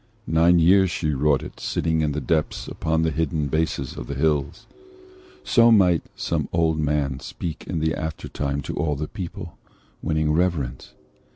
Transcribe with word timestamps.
Nine 0.25 0.57
years 0.57 0.89
she 0.89 1.13
wrought 1.13 1.43
it, 1.43 1.59
sitting 1.59 2.01
in 2.01 2.11
the 2.11 2.19
deeps 2.19 2.67
Upon 2.67 3.03
the 3.03 3.11
hidden 3.11 3.45
bases 3.49 3.95
of 3.95 4.07
the 4.07 4.15
hills.' 4.15 4.65
So 5.43 5.71
might 5.71 6.01
some 6.15 6.49
old 6.51 6.79
man 6.79 7.19
speak 7.19 7.67
in 7.67 7.77
the 7.77 7.93
aftertime 7.93 8.61
To 8.63 8.73
all 8.75 8.95
the 8.95 9.07
people, 9.07 9.59
winning 10.01 10.31
reverence. 10.31 10.93